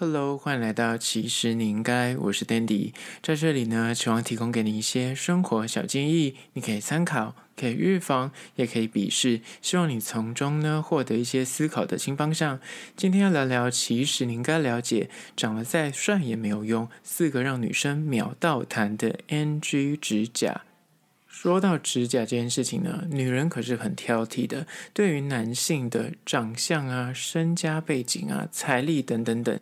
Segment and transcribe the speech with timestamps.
[0.00, 12.60] Hello，欢迎来到其实你应该，我是 Dandy，在这里呢，希望提供给你一些生活小建议，你可以参考，可以预防，也可以鄙视，希望你从中呢获得一些思考的新方向。
[12.96, 20.62] 今天要聊聊，其实你应该了解，长得再帅也没有用，四个让女生秒到谈的 NG 指甲。
[21.26, 29.58] 说到指甲这件事情呢，女人可是很挑剔的，对于男性的长相啊、身家背景啊、财力等等等。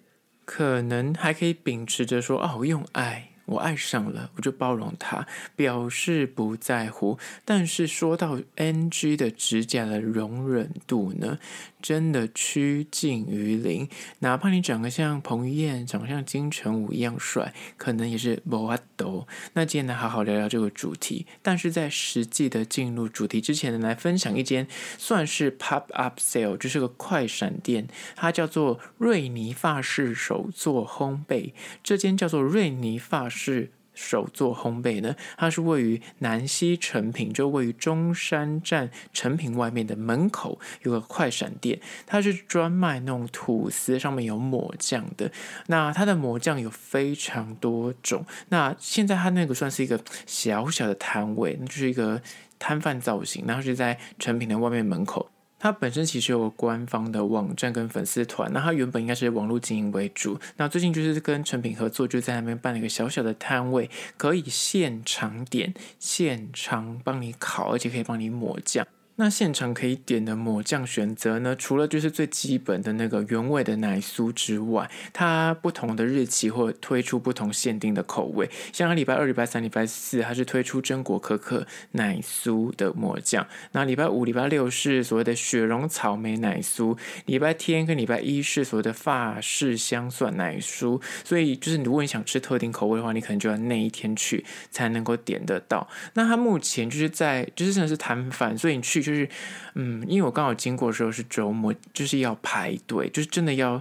[0.47, 3.36] 可能还可以秉持着说，哦，用爱。
[3.47, 7.17] 我爱上了，我就包容他，表示不在乎。
[7.45, 11.39] 但是说到 NG 的指甲的容忍度呢，
[11.81, 13.89] 真的趋近于零。
[14.19, 19.29] 哪怕你长得像彭于晏，长得像金城武一样帅，可能也是无法度。
[19.53, 21.27] 那今天来好好聊聊这个主题。
[21.41, 24.67] 但是在实际的进入主题之前呢，来分享一间
[24.99, 27.87] 算是 pop up sale，就是个快闪店，
[28.17, 31.53] 它叫做瑞尼发饰手作烘焙。
[31.85, 33.31] 这间叫做瑞尼发。
[33.37, 45.33] 是手作烘焙呢，它是位于南西成品，就位于中山站成品外面的门口有个快闪店，它是专卖那种吐司上面有抹酱的。
[45.69, 48.27] 那它的抹酱有非常多种。
[48.51, 52.21] 那现在它那个算是一个小小的摊位，那就是一个
[52.59, 55.31] 摊贩造型，然后是在成品的外面门口。
[55.59, 68.87] 它本身其实有官方的网站跟粉丝团，那它原本应该是网络经营为主，那最近就是跟成品合作，就在那边办了一个小小的摊位，可以现场点、现场帮你烤，而且可以帮你抹酱。
[69.19, 78.51] 那现场可以点的抹酱选择呢，除了就是最基本的那个原味的奶酥之外，它不同的日期会推出不同限定的口味。
[78.75, 83.47] 像礼拜二、礼拜三、礼拜四，它是推出榛果可可奶酥的抹酱。
[83.73, 86.99] 那礼拜五、礼拜六是所谓的雪绒草莓奶酥。
[87.25, 91.01] 礼拜天跟礼拜一是所谓的法式香蒜奶酥。
[91.25, 95.89] 所以就是如果你想吃特定口味的话，你可能就要那一天去才能够点得到。
[96.13, 99.06] 那它目前就是在就是真的是摊贩，所以你去。
[99.07, 99.29] 就是，
[99.75, 103.81] 嗯，因为我刚好经过的时候是周末，就是要排队，就是真的要，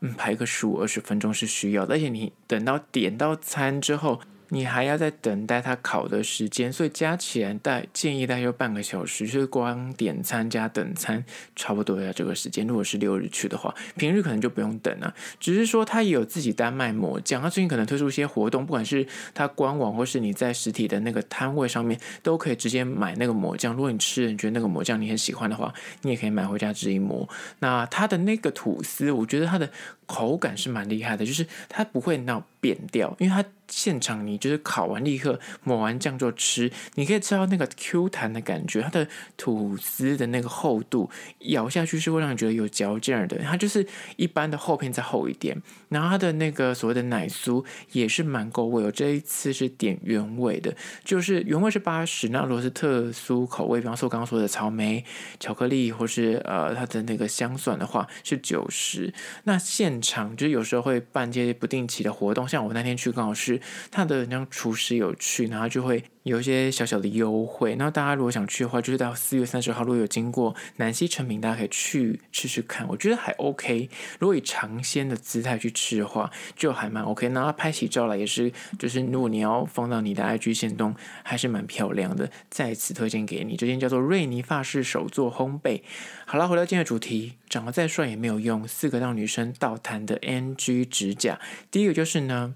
[0.00, 4.20] 嗯，排个十五二十分钟是需要，而且你等到点到餐之后。
[4.50, 12.66] 你还要再等待它烤的时间，所以加起来大建议大概有半个小时，就是光点餐加等餐差不多要这个时间。
[12.66, 15.14] 如果是六日去的话，平日可能就不用等了。
[15.38, 23.74] 只是说它也有自己单卖抹酱，它最近可能推出一些活动，不管是它官网或是你在实体的那个摊位上面，都可以直接买那个抹酱。
[23.74, 25.72] 如果你吃你觉得那个抹酱你很喜欢的话，
[26.02, 27.28] 你也可以买回家自己抹。
[27.58, 29.70] 那它的那个吐司，我觉得它的
[30.06, 33.46] 口感是蛮厉害的，就是它不会那扁掉，因为它。
[33.68, 39.06] 现场你就是烤完立刻抹完酱就吃，你可以吃到那个 Q 弹的感觉，它的
[39.36, 43.38] 吐司的那个厚度咬下去是会让你觉得有嚼劲儿的。
[43.38, 43.86] 它就是
[44.16, 48.82] 一般的厚片再厚一点，然后它的那个所谓的奶酥也是蛮够味。
[48.82, 50.74] 我这一次是点原味的，
[51.04, 55.04] 就是原味是八十，那如果是特殊口味，比方说我刚刚说的草莓、
[55.38, 59.12] 巧克力或是呃它的那个香蒜的话是九十。
[59.44, 63.57] 那现场就是有时候会办这些不定期的活动，像我那天去刚好是。
[63.90, 67.74] 他的那厨师有去，然后就会有一些小小的优惠。
[67.76, 72.86] 那大家如果想去的话，就是到四月三十号，如果有经过南西诚品，大家可以去吃吃看。
[72.88, 73.88] 我觉得还 OK。
[74.18, 77.28] 如果以尝鲜的姿态去吃的话，就还蛮 OK。
[77.30, 82.30] 那他拍起照来也是，就是如果你要放到你的 IG 线动，还是蛮漂亮的。
[82.50, 85.82] 再次推荐给你，这间叫做瑞尼法式手作烘焙。
[86.26, 91.40] 好了，回到今天的主题，长得再帅也没有用，四个让女生倒谈的 NG 指甲。
[91.70, 92.54] 第一个就是呢。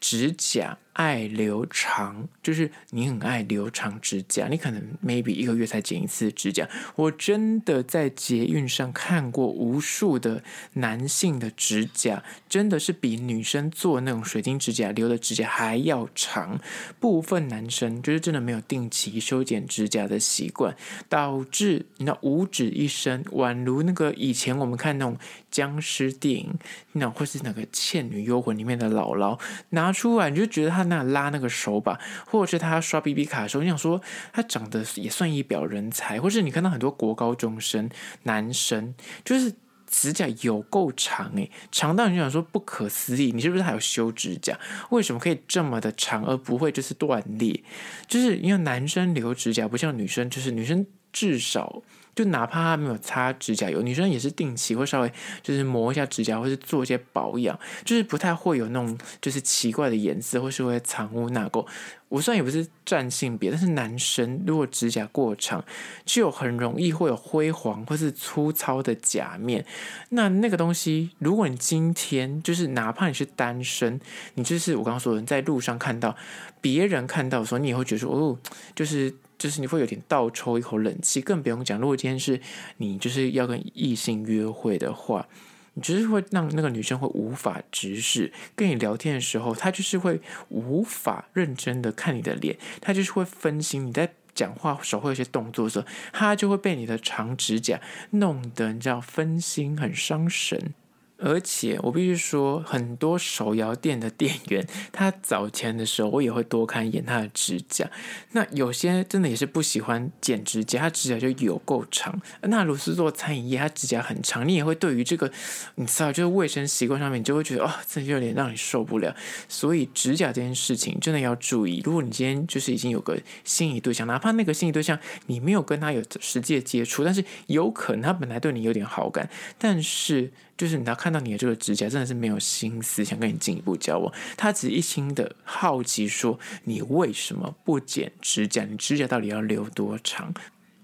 [0.00, 0.78] 指甲。
[0.98, 6.68] 爱留长，就是你很爱留长指甲，你可能 maybe 一个月才剪一次指甲。
[6.96, 10.42] 我真的在捷运上看过无数的
[10.72, 16.60] 男性的指甲，真的是比女生做那种水晶指甲留的指甲还要长。
[16.98, 20.74] 部分男生就是真的没有定期修剪指甲的习惯，
[21.08, 25.16] 导致那五指一伸，宛如那个以前我们看那种
[25.48, 26.58] 僵尸电影，
[26.94, 30.87] 那或是那个《倩女幽魂》里面的姥姥拿出来，你就觉得他。
[30.88, 34.00] 那拉那个手把，或者是他刷 BB 卡的时候，你想说
[34.32, 37.88] 他长得也算一表人才，或是你看到很多国高中生
[38.24, 38.94] 男生，
[39.24, 39.54] 就是
[39.86, 44.58] 指甲有够长诶，长到你就想说不可思议，你是不是还有修指甲？
[44.90, 47.62] 为什么可以这么的长而不会就是断裂？
[48.06, 51.82] 就是因为男生留指甲不像女生，就是女生至少。
[52.18, 61.64] 就哪怕他没有擦指甲油，女生也是定期会稍微就是磨一下指甲，或是做一些保养，就是不太会有那种就是奇怪的颜色，或是会藏污纳垢。
[62.08, 65.64] 我虽然也不是占性别，但是男生如果指甲过长，
[66.04, 69.64] 就很容易会有灰黄或是粗糙的甲面。
[70.08, 74.00] 那那个东西，如果你今天就是哪怕你是单身，
[74.34, 76.16] 你就是我刚刚说的，在路上看到
[76.60, 78.36] 别人看到的时候，你也会觉得说哦，
[78.74, 81.20] 就是就是你会有点倒抽一口冷气。
[81.20, 82.40] 更不用讲，如果今天是
[82.78, 85.26] 你就是要跟异性约会的话。
[85.74, 93.86] 你就是会让那个女生会无法直视，跟你聊天的时候，她就是会无法认真的看你的脸，她就是会分心。
[93.86, 97.80] 你在讲话手会有些动作的时候，她就会被你的长指甲
[98.10, 100.74] 弄得你知道分心，很伤神。
[101.20, 107.90] 而且我必须说，很多手摇店的店员， 他早前的时候，我也会多看一眼他的指甲。
[108.32, 112.20] 那有些真的也是不喜欢剪指甲，他指甲就有够长。
[112.42, 115.28] 那如果是做餐饮业，他指甲很长，你也会对于这个，
[115.74, 119.12] 你知道，就是卫生习惯上面，你就会觉得哦，这就有点让你受不了。
[119.48, 121.82] 所以指甲这件事情真的要注意。
[121.84, 129.28] 如果你今天就是已经有个心仪对象，哪怕那个心仪对象你没有跟他有实际的接触，但是有可能他本来对你有点好感，
[129.58, 130.32] 但是。
[130.58, 138.62] 就是你要看看到你的这个指甲，真的是没有心思想跟你进一步交往，他只一心的好奇，说你为什么不剪指甲？
[138.64, 140.34] 你指甲到底要留多长？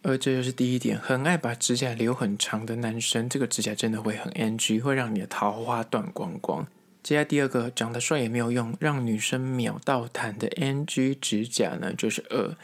[0.00, 6.67] 而这就是第一点，很爱把指甲留很长的男生，这个指甲真的会很 NG，会让你的桃花断光光。
[7.03, 12.56] 接下来第二个，长得帅也没有用，让女生秒到弹的 NG 指甲呢，就是二，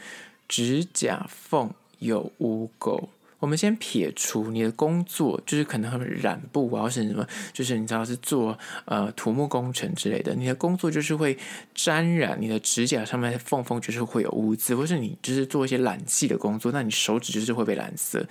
[0.47, 3.09] 指甲缝有污垢。
[3.41, 8.55] 我们先撇除你的工作，就是可能染布啊，或是什么，就是你知道是做
[8.85, 11.35] 呃土木工程之类的，你的工作就是会
[11.73, 18.23] 沾染你的指甲上面的缝缝，就是会有污渍，或是你就是做一些染剂的工作，那你手指就是会被染色。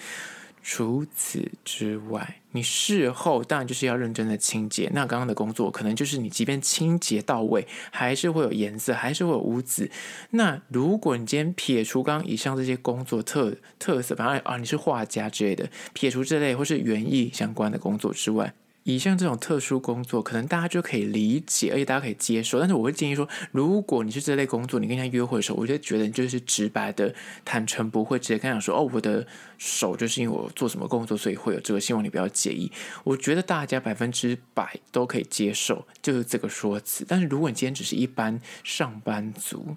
[0.63, 4.91] 除此之外，你事后当然就是要认真的清洁。
[4.93, 9.91] 那刚刚的工作可能就是你即便清洁到位，还是会有颜色，还是会有污渍。
[10.31, 18.53] 那如果你今天撇除刚刚以上这些工作特特色，反而啊你是画家之类的，撇除这类或是园艺相关的工作之外。
[18.85, 22.59] 以像这种特殊工作，可能大家就可以理解，而且大家可以接受。
[22.59, 29.27] 但是我会建议说，如果你是这类工作，你跟人家约会的时候，我就觉得你就是直白的、坦诚，不会直接跟他说：“哦，我的
[29.59, 32.73] 手就是因为我做什么工作，所以会有这个，希望你不要介意。”
[33.05, 37.05] 我觉得大家百分之百都可以接受，就是这个说辞。
[37.07, 39.77] 但是如果你今天只是一般上班族，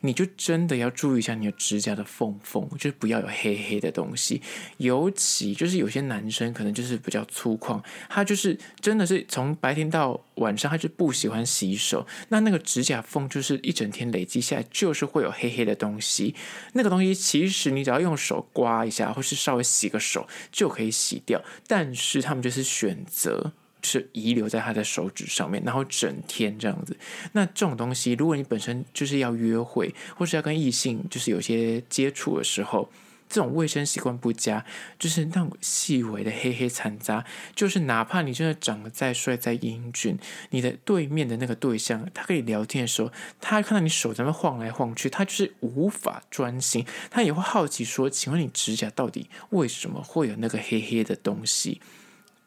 [0.00, 4.40] 你就真的要注意一下你的指甲的缝缝，就是不要有黑黑的东西。
[4.76, 12.06] 尤其就是有些男生可能就是比较粗犷，他就是真的是从白天到晚上，他就不喜欢洗手。
[12.28, 16.34] 那那个指甲缝就是一整天累积下来，就是会有黑黑的东西。
[16.74, 21.42] 那个东西其实你只要用手刮一下，或是稍微洗个手就可以洗掉。
[21.66, 23.52] 但是他们就是选择。
[23.82, 26.96] 是遗留在他的手指上面，然后整天这样子。
[27.32, 32.90] 那这种东西，如果你本身就是要约会，或是要跟异性就是有些接触的时候，
[33.28, 34.64] 这种卫生习惯不佳，
[34.98, 51.82] 就是那种细微的黑黑残渣，就是哪怕你真的长得再帅再英俊，你的对面的那个对象，他跟你聊天的时候，他看到你手在那晃来晃去，他就是无法专心，他也会好奇说：“请问你指甲到底为什么会有那个黑黑的东西？”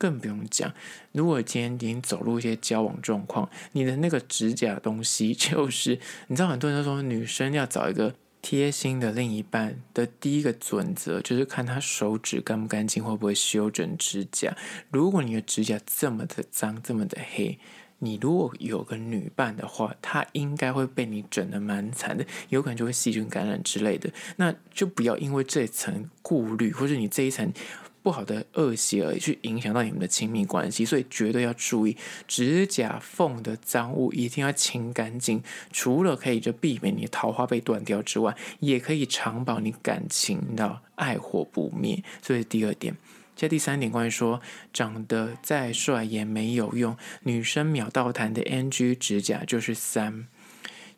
[0.01, 0.73] 更不用讲，
[1.11, 14.57] 如果今天已经走入一些交往状况，你的那个指甲东西， 就是你知道，很多人都说女生要找一个贴心的另一半的第一个准则，就是看他手指干不干净，会不会修整指甲。
[14.89, 17.59] 如果你的指甲这么的脏，这么的黑，
[17.99, 24.09] 你如果有个女伴的话，她应该会被你整得蛮惨的，有可能就会细菌感染之类的。
[24.37, 27.53] 那就不要因为这一层顾虑，或者你这一层。
[28.03, 31.95] 不好的恶习而已去影响到你们的亲密关系，所以绝对要注意
[32.27, 35.43] 指甲缝的脏物一定要清干净。
[35.71, 42.03] 除了可以就避免你桃花被断掉之外，也可以长保你感情的爱火不灭。
[42.21, 42.95] 所以第二点，
[43.35, 44.41] 接第三点，关于说
[44.73, 50.27] 长得再帅也没有用，女生秒到弹的 NG 指甲就是三。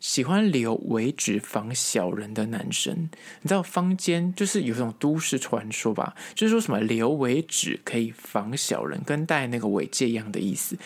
[0.04, 3.08] 喜欢留尾指防小人的男生，
[3.40, 6.14] 你知道坊间就是有一种都市传说吧？
[6.34, 10.76] 就是说什么留尾指可以防小人，跟戴那个尾戒一样的意思。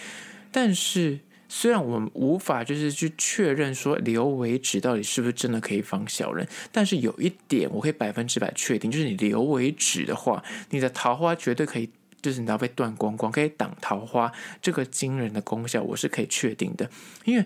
[0.53, 11.91] 但是虽然我们无法就是去确认说留尾指到底是不是真的可以防小人，但是有一点我可以百分之百确定，就是你留尾指的话，你的桃花绝对可以
[12.23, 14.31] 就是你要被断光光，可以挡桃花，
[14.63, 16.89] 这个惊人的功效我是可以确定的，
[17.25, 17.45] 因为。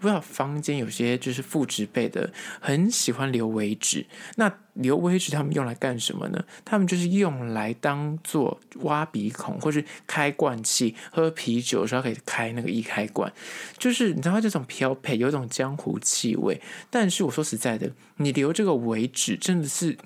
[0.00, 6.44] 不知道坊间有些就是父执辈的很喜欢留尾纸，那留尾纸他们用来干什么呢？
[6.64, 13.32] 他们就是用来当做挖鼻孔或是开罐器，喝啤酒的时候可以开那个易开罐，
[13.78, 16.60] 就是你知道这种标配有一种江湖气味。
[16.90, 19.96] 但是我说实在的，你留这个尾纸真的是。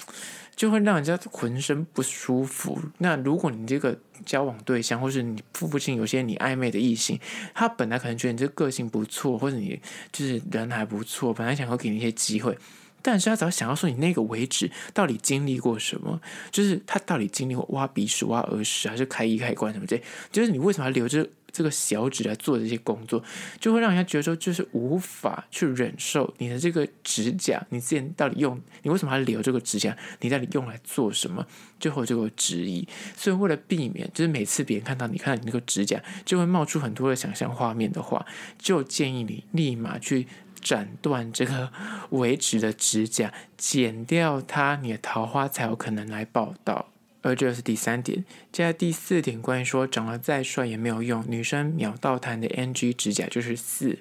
[0.58, 2.76] 就会让人家浑身不舒服。
[2.98, 3.96] 那如果你这个
[4.26, 7.16] 交往对象，或是你附近有些你暧昧的异性，
[7.54, 12.58] 他本来可能觉得你这个个性不错，或者你就是人还不错，本来想要给你一些机会，
[13.00, 21.24] 但是他只要想要说你那个为止到底经历过什么，就是他到底经历过挖鼻屎、挖耳屎，还是开一开关什么这，就是你为什么要留着？
[21.50, 23.22] 这个小指来做这些工作，
[23.60, 29.96] 就会让人家觉得说，就是无法去忍受你的这个指甲，你之前到底用，你为什么还留这个指甲？
[30.20, 31.46] 你到底用来做什么？
[31.80, 32.86] 最后就会质疑。
[33.16, 38.26] 所以为了避免，就是每次别人看到你看到你那个指甲，就会冒出很多的想象画面的话，
[38.58, 40.26] 就建议你立马去
[40.60, 41.72] 斩断这个
[42.10, 46.90] 尾指的指甲，剪掉它，你的桃花才有可能来报道。
[47.20, 53.98] 而这是第三点，接下来第四点，关于说长得再帅也没有用，女生秒到弹的 NG 指甲就是四，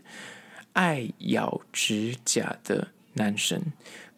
[0.73, 3.61] 爱咬指甲的男生。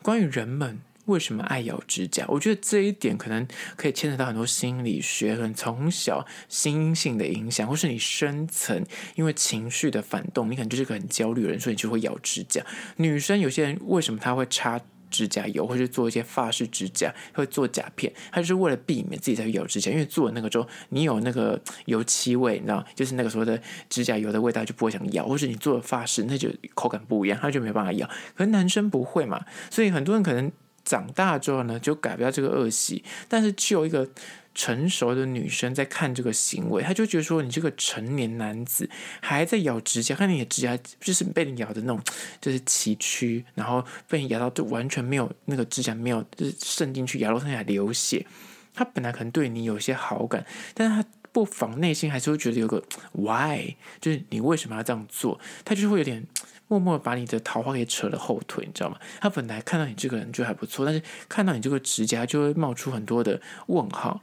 [0.02, 12.62] 关于人们为什么爱咬指甲，我觉得这一点可能可以牵扯到很多心理学，可能从小心性的影响，或是你深层因为情绪的反动，你可能就是个很焦虑的人，所以你就会咬指甲。
[12.98, 14.82] 女生有些人为什么她会插？
[15.10, 28.08] 指甲油，或者做一些发饰指甲，会做甲片，他就是为了避免自己在咬指甲，因为做了那个之后，你有那个油漆味，你知道，就是那个时候的指甲油的味道就不会想咬，或者你做了发饰，那就口感不一样，他就没办法咬。
[28.36, 30.52] 可是男生不会嘛，所以很多人可能
[30.90, 34.10] 长大之后呢，就改不掉这个恶习，但是就一个。
[34.56, 38.90] 成熟的女生在看这个行为，她就觉得说，你这个成年男子
[39.22, 42.02] 还在咬指甲，看你的指甲就是被你咬的那种，
[42.42, 48.26] 就是崎岖，然后被你咬到就完全没有那个指甲没有就是渗进去，咬到剩下流血。
[48.74, 55.40] 他本来可能对你有些好感，但是他不妨内心还是会觉得有个 why，就是你为什么要这样做？
[55.64, 56.26] 他就会有点
[56.70, 58.98] 默默把你的桃花给扯了后腿，你知道吗？
[59.20, 64.22] 他本来看到你这个人就还不错，但是看到你这个指甲就会冒出很多的问号。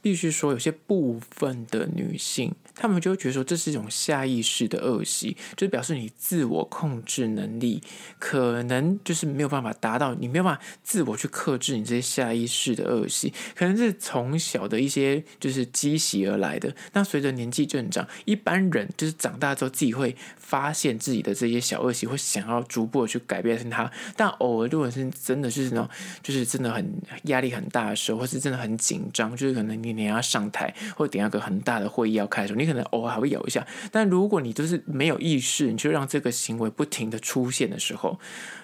[0.00, 7.82] 必须说，有些部分的女性，他们就会觉得说，这是一种下意识的恶习，就是表示你自我控制能力
[8.18, 16.74] 可能就是没有办法达到，你没有办法自我去克制你这些下意识的恶习，可能是从小的一些就是积习而来的。
[16.94, 23.90] 那随着年纪增长，一般人就是长大之后自己会发现自己的这些小恶习，会想要逐步的去改变它。
[24.16, 25.88] 但偶尔如果是真的是那种，
[26.22, 26.90] 就是真的很
[27.24, 29.98] 压力很大的时候，或是真的很紧张，就是可能你。
[29.98, 33.66] 你要上台，或者等下个很大的会议要开的时候，你可能偶尔还会咬一下。
[33.90, 38.18] 但如果你就是没有意识，你就让这个行为不停的出现的时候，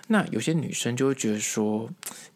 [0.08, 1.88] 那有些女生就会觉得说，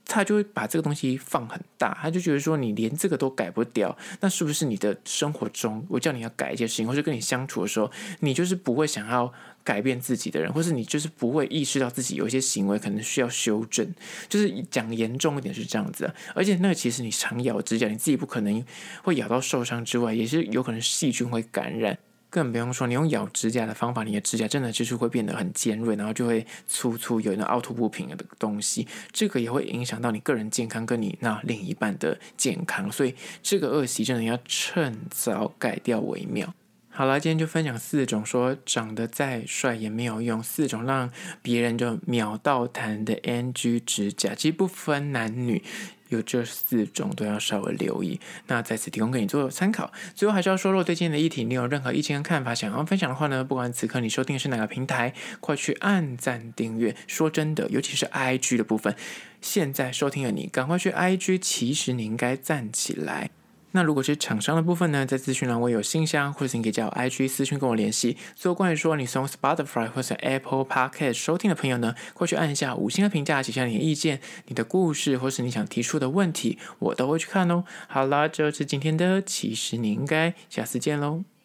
[0.04, 9.32] 她就会把这个东西放很大，她就觉得说，你连这个都改不掉，那是不是你的生活中，我叫你要改一些事情，或者跟你相处的时候，你就是不会想要
[9.68, 13.86] 改变自己的人，或是你就是不会意识到自己有一些行为可能需要修正，
[14.26, 16.10] 就是讲严重一点是这样子。
[16.34, 18.64] 而且那个其实你常咬指甲，你自己不可能
[19.02, 21.98] 会咬到受伤之外，也是有可能细菌会感染。
[22.30, 36.54] 更不用说，你用咬指甲的方法，你的指甲真的就是会变得很尖锐，然后就会粗粗有那凹凸不平的东西，这个也会影响到你个人健康跟你那另一半的健康，所以这个恶习真的要趁早改掉为妙。
[36.98, 41.08] 好了，今天就分享四种说长得再帅也没有用，四种让
[41.40, 45.62] 别人就秒到弹的 NG 指甲，其实不分男女。
[46.08, 49.92] 有这四种都要稍微留意，那在此提供给你做参考。
[50.16, 56.96] 最后还是要说，如果对今天的议题你有任何意见跟看法想要分享的话呢，不管此刻你收听的是哪个平台，快去按赞订阅。
[57.06, 58.96] 说真的，尤其是 IG 的部分，
[59.40, 63.30] 现在收听的你赶快去 IG，其实你应该站起来。
[63.78, 68.16] 那如果是厂商的部分呢，在资讯栏我有信箱，或者你可以加我 IG 私讯跟我联系。
[68.34, 77.62] 最后关于说你从 Spotify 或者 Apple Podcast 收听的朋友呢，快去按一下五星的评价，写下你的意见、你的故事，或是你想提出的问题，我都会去看哦。
[77.86, 81.37] 好啦，这就是今天的，其实你应该下次见喽。